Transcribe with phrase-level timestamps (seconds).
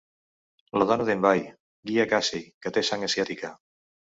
[0.81, 1.43] La dona d'Envy,
[1.91, 3.53] Gia Casey, que té sang asiàtica.